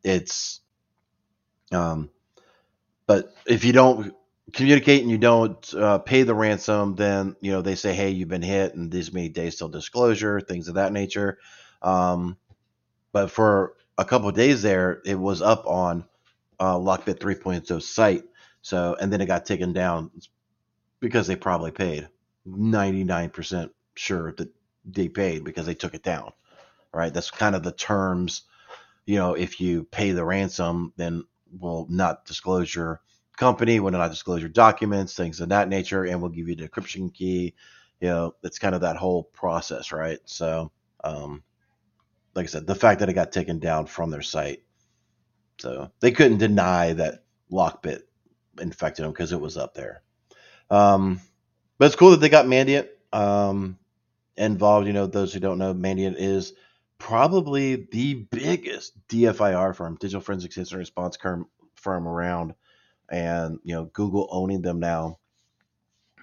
[0.05, 0.61] it's,
[1.73, 2.11] um,
[3.07, 4.15] but if you don't
[4.53, 8.29] communicate and you don't uh, pay the ransom, then you know they say, hey, you've
[8.29, 11.39] been hit, and these many days till disclosure, things of that nature.
[11.83, 12.37] Um,
[13.13, 16.07] but for a couple days there, it was up on
[16.59, 18.25] uh, Lockbit 3.0 site.
[18.63, 20.11] So, and then it got taken down
[21.01, 22.09] because they probably paid
[22.49, 24.49] 99% sure that
[24.87, 26.33] they paid because they took it down.
[26.93, 27.13] Right.
[27.13, 28.43] That's kind of the terms.
[29.05, 31.25] You know, if you pay the ransom, then
[31.59, 33.03] we'll not disclose your
[33.37, 36.69] company, we'll not disclose your documents, things of that nature, and we'll give you the
[36.69, 37.55] encryption key.
[38.01, 40.19] You know, it's kind of that whole process, right?
[40.25, 40.73] So,
[41.05, 41.43] um,
[42.35, 44.63] like I said, the fact that it got taken down from their site,
[45.59, 48.03] so they couldn't deny that Lockbit
[48.61, 50.03] infected them because it was up there.
[50.71, 51.21] Um,
[51.79, 53.79] but it's cool that they got Mandiant um,
[54.37, 54.87] involved.
[54.87, 56.55] You know, those who don't know, Mandiant is
[56.99, 61.17] probably the biggest DFIR firm, digital forensics incident response
[61.75, 62.55] firm around,
[63.09, 65.19] and you know, Google owning them now.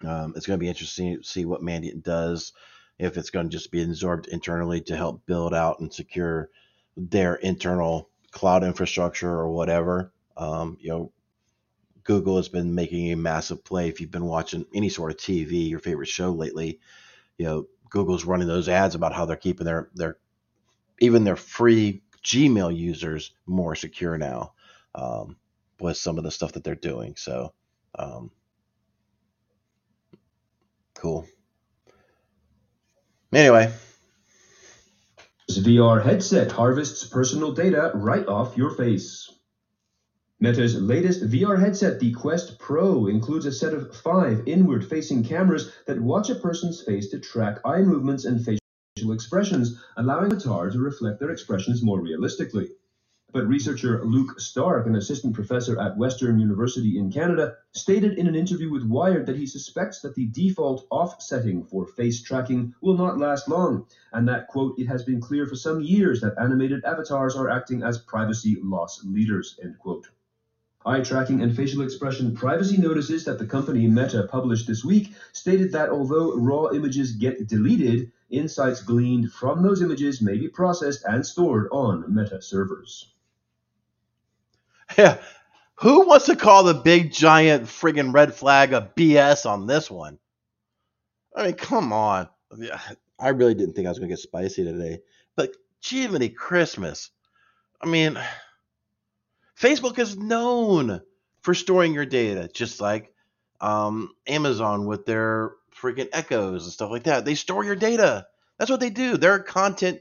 [0.03, 2.53] Um, it's going to be interesting to see what Mandiant does
[2.99, 6.49] if it's going to just be absorbed internally to help build out and secure
[6.95, 10.11] their internal cloud infrastructure or whatever.
[10.35, 11.11] Um, you know,
[12.03, 13.89] Google has been making a massive play.
[13.89, 16.79] If you've been watching any sort of TV, your favorite show lately,
[17.37, 20.17] you know, Google's running those ads about how they're keeping their their
[20.99, 24.53] even their free Gmail users more secure now
[24.95, 25.37] um,
[25.79, 27.15] with some of the stuff that they're doing.
[27.15, 27.53] So,
[27.97, 28.31] um,
[30.95, 31.27] cool.
[33.34, 33.73] Anyway.
[35.47, 39.30] This VR headset harvests personal data right off your face.
[40.39, 45.71] Meta's latest VR headset, the Quest Pro, includes a set of five inward facing cameras
[45.88, 50.69] that watch a person's face to track eye movements and facial expressions, allowing the avatar
[50.69, 52.69] to reflect their expressions more realistically.
[53.34, 58.36] But researcher Luke Stark, an assistant professor at Western University in Canada, stated in an
[58.36, 63.19] interview with Wired that he suspects that the default offsetting for face tracking will not
[63.19, 67.36] last long, and that, quote, it has been clear for some years that animated avatars
[67.36, 70.07] are acting as privacy loss leaders, end quote.
[70.86, 75.73] Eye tracking and facial expression privacy notices that the company Meta published this week stated
[75.73, 81.25] that although raw images get deleted, insights gleaned from those images may be processed and
[81.25, 83.11] stored on Meta servers.
[84.97, 85.17] Yeah.
[85.81, 90.17] Who wants to call the big giant friggin' red flag a BS on this one?
[91.35, 92.29] I mean, come on.
[93.19, 95.01] I really didn't think I was going to get spicy today.
[95.35, 95.51] But
[95.83, 97.11] Jiminy Christmas.
[97.79, 98.19] I mean,
[99.59, 101.01] Facebook is known
[101.41, 103.13] for storing your data, just like
[103.61, 107.25] um, Amazon with their freaking echoes and stuff like that.
[107.25, 108.25] They store your data.
[108.57, 109.17] That's what they do.
[109.17, 109.99] They're a content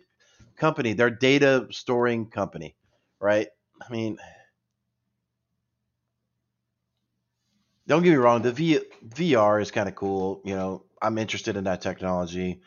[0.56, 2.76] company, they're data storing company,
[3.20, 3.48] right?
[3.86, 4.18] I mean,
[7.86, 10.40] don't get me wrong, the v- VR is kind of cool.
[10.44, 12.60] You know, I'm interested in that technology.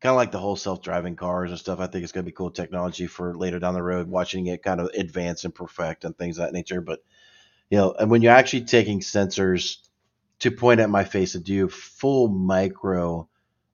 [0.00, 1.80] Kind of like the whole self-driving cars and stuff.
[1.80, 4.62] I think it's going to be cool technology for later down the road, watching it
[4.62, 6.80] kind of advance and perfect and things of that nature.
[6.80, 7.00] But
[7.70, 9.78] you know, and when you're actually taking sensors
[10.40, 13.28] to point at my face and do full micro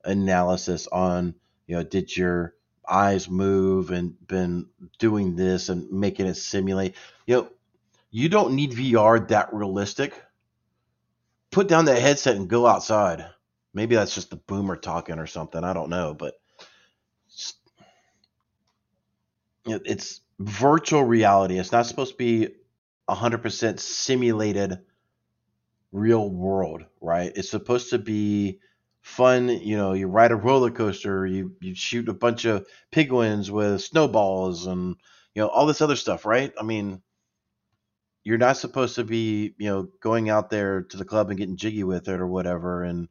[0.05, 1.35] analysis on,
[1.67, 2.55] you know, did your
[2.89, 6.95] eyes move and been doing this and making it simulate,
[7.27, 7.49] you know,
[8.11, 10.15] you don't need VR that realistic
[11.51, 13.27] put down that headset and go outside.
[13.75, 15.63] Maybe that's just the boomer talking or something.
[15.63, 16.35] I don't know, but
[19.67, 21.59] it's virtual reality.
[21.59, 22.49] It's not supposed to be
[23.09, 24.79] 100% simulated
[25.93, 27.33] real world, right?
[27.35, 28.61] It's supposed to be
[29.03, 29.49] fun.
[29.49, 33.83] You know, you ride a roller coaster, you you shoot a bunch of penguins with
[33.83, 34.97] snowballs, and
[35.35, 36.53] you know all this other stuff, right?
[36.59, 37.03] I mean,
[38.23, 41.57] you're not supposed to be, you know, going out there to the club and getting
[41.57, 43.09] jiggy with it or whatever, and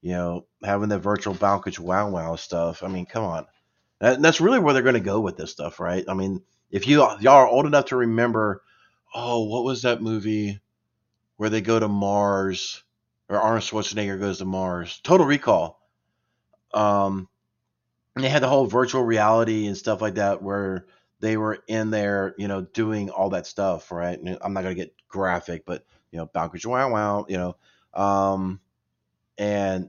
[0.00, 2.82] you know, having the virtual Balkage wow wow stuff.
[2.82, 3.46] I mean, come on,
[4.00, 6.04] that, that's really where they're going to go with this stuff, right?
[6.08, 8.62] I mean, if you y'all are old enough to remember,
[9.14, 10.60] oh, what was that movie
[11.36, 12.82] where they go to Mars,
[13.28, 15.00] or Arnold Schwarzenegger goes to Mars?
[15.02, 15.80] Total Recall.
[16.74, 17.28] Um,
[18.16, 20.86] they had the whole virtual reality and stuff like that where
[21.22, 24.18] they were in there, you know, doing all that stuff, right?
[24.18, 27.56] And I'm not gonna get graphic, but you know, Balkage wow wow, you know,
[27.94, 28.60] um,
[29.38, 29.88] and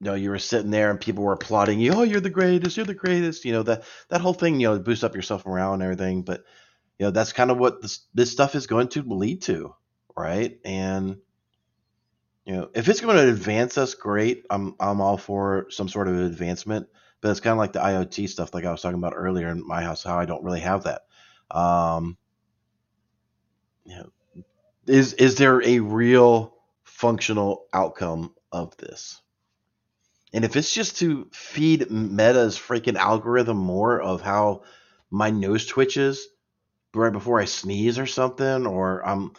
[0.00, 1.92] you know, you were sitting there and people were applauding you.
[1.94, 2.76] Oh, you're the greatest.
[2.76, 3.44] You're the greatest.
[3.44, 4.60] You know that that whole thing.
[4.60, 6.22] You know, boost up yourself around and everything.
[6.22, 6.44] But
[6.98, 9.74] you know, that's kind of what this this stuff is going to lead to,
[10.16, 10.58] right?
[10.64, 11.18] And
[12.46, 14.46] you know, if it's going to advance us, great.
[14.48, 16.88] I'm I'm all for some sort of advancement.
[17.20, 19.66] But it's kind of like the IoT stuff, like I was talking about earlier in
[19.66, 21.02] my house, how I don't really have that.
[21.50, 22.16] Um,
[24.86, 26.54] is is there a real
[26.84, 29.20] functional outcome of this?
[30.32, 34.62] And if it's just to feed Meta's freaking algorithm more of how
[35.10, 36.26] my nose twitches
[36.94, 39.32] right before I sneeze or something, or I'm,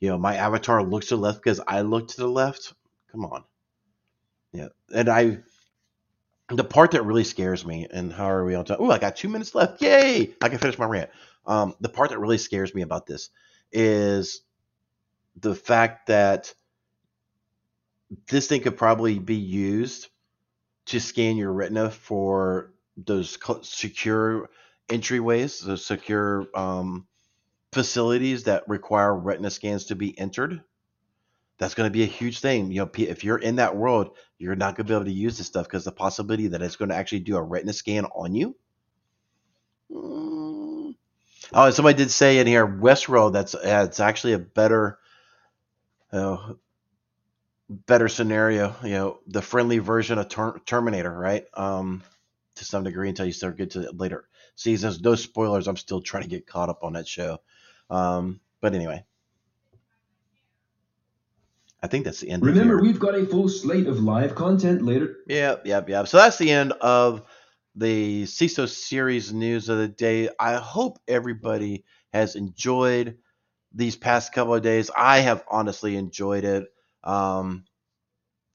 [0.00, 2.72] you know, my avatar looks to the left because I look to the left.
[3.12, 3.44] Come on.
[4.52, 4.68] Yeah.
[4.94, 5.38] And I,
[6.48, 8.78] the part that really scares me, and how are we on time?
[8.80, 9.82] Oh, I got two minutes left.
[9.82, 10.34] Yay!
[10.40, 11.10] I can finish my rant.
[11.46, 13.30] Um, the part that really scares me about this
[13.70, 14.42] is
[15.36, 16.52] the fact that
[18.28, 20.08] this thing could probably be used
[20.86, 24.48] to scan your retina for those secure
[24.88, 27.06] entryways, those secure um,
[27.72, 30.62] facilities that require retina scans to be entered.
[31.58, 32.70] That's going to be a huge thing.
[32.70, 35.38] You know, if you're in that world, you're not going to be able to use
[35.38, 38.34] this stuff because the possibility that it's going to actually do a retina scan on
[38.34, 38.56] you.
[39.90, 40.94] Mm.
[41.52, 43.32] Oh, somebody did say in here, Westworld.
[43.32, 44.98] That's it's actually a better,
[46.12, 46.52] uh,
[47.68, 48.76] better scenario.
[48.84, 51.46] You know, the friendly version of ter- Terminator, right?
[51.54, 52.02] Um,
[52.56, 55.00] to some degree until you start get to later seasons.
[55.00, 55.66] No spoilers.
[55.66, 57.38] I'm still trying to get caught up on that show.
[57.88, 59.04] Um, but anyway,
[61.82, 62.42] I think that's the end.
[62.44, 65.16] Remember, we've got a full slate of live content later.
[65.28, 66.08] Yep, yep, yep.
[66.08, 67.22] So that's the end of
[67.76, 70.28] the CISO series news of the day.
[70.40, 73.18] I hope everybody has enjoyed
[73.72, 74.90] these past couple of days.
[74.96, 76.66] I have honestly enjoyed it.
[77.04, 77.64] Um,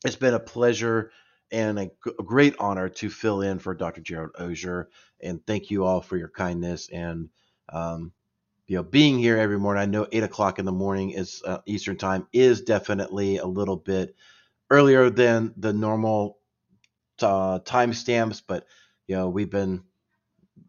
[0.03, 1.11] it's been a pleasure
[1.51, 4.01] and a, g- a great honor to fill in for Dr.
[4.01, 4.89] Gerald Auger.
[5.21, 7.30] And thank you all for your kindness and
[7.71, 8.11] um,
[8.68, 9.82] you know being here every morning.
[9.82, 13.78] I know eight o'clock in the morning is uh, Eastern time is definitely a little
[13.78, 14.16] bit
[14.70, 16.38] earlier than the normal
[17.22, 18.66] uh, time stamps, but
[19.07, 19.84] you know we've been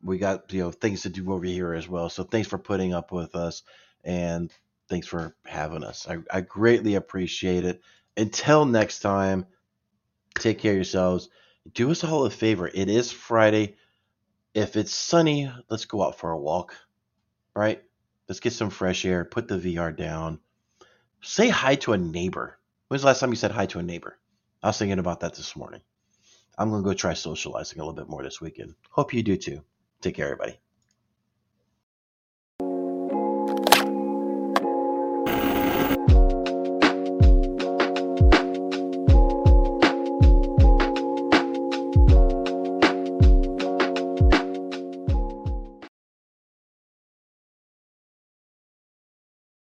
[0.03, 2.09] we got you know things to do over here as well.
[2.11, 3.63] So thanks for putting up with us
[4.05, 4.53] and
[4.89, 6.07] thanks for having us.
[6.09, 7.81] I, I greatly appreciate it.
[8.17, 9.47] Until next time,
[10.39, 11.29] take care of yourselves.
[11.73, 12.69] Do us all a favor.
[12.73, 13.77] It is Friday.
[14.55, 16.77] If it's sunny, let's go out for a walk.
[17.55, 17.83] Right?
[18.29, 19.25] Let's get some fresh air.
[19.25, 20.41] Put the VR down.
[21.23, 22.59] Say hi to a neighbor.
[22.89, 24.19] When's the last time you said hi to a neighbor?
[24.63, 25.81] I was thinking about that this morning.
[26.57, 28.75] I'm going to go try socializing a little bit more this weekend.
[28.91, 29.63] Hope you do too.
[30.01, 30.59] Take care, everybody.